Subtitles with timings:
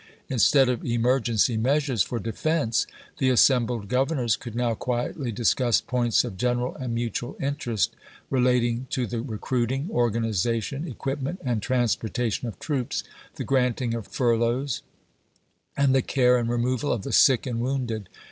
[0.29, 2.87] Instead of emergency measures for de fense,
[3.19, 7.95] the assembled Grovernors could now quietly discuss points of general and mutual interest,
[8.31, 13.03] re lating to the recruiting, organization, equipment, and transportation of troops,
[13.35, 14.81] the granting of fur loughs,
[15.77, 18.09] and the care and removal of the sick and wounded.